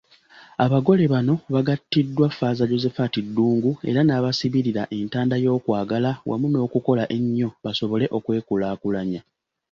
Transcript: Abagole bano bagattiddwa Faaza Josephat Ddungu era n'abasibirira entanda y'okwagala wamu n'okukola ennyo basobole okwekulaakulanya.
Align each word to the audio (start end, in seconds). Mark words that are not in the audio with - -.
Abagole 0.65 1.03
bano 1.13 1.33
bagattiddwa 1.53 2.27
Faaza 2.37 2.65
Josephat 2.71 3.13
Ddungu 3.25 3.71
era 3.89 4.01
n'abasibirira 4.03 4.83
entanda 4.97 5.35
y'okwagala 5.43 6.11
wamu 6.29 6.47
n'okukola 6.49 7.03
ennyo 7.17 7.49
basobole 7.65 8.05
okwekulaakulanya. 8.17 9.21